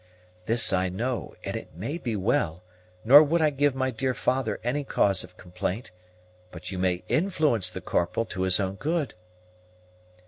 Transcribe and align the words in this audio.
"This 0.47 0.73
I 0.73 0.89
know, 0.89 1.35
and 1.43 1.55
it 1.55 1.75
may 1.75 1.99
be 1.99 2.15
well, 2.15 2.63
nor 3.05 3.21
would 3.21 3.39
I 3.39 3.51
give 3.51 3.75
my 3.75 3.91
dear 3.91 4.15
father 4.15 4.59
any 4.63 4.83
cause 4.83 5.23
of 5.23 5.37
complaint; 5.37 5.91
but 6.49 6.71
you 6.71 6.79
may 6.79 7.03
influence 7.07 7.69
the 7.69 7.81
Corporal 7.81 8.25
to 8.25 8.41
his 8.41 8.59
own 8.59 8.77
good." 8.77 9.13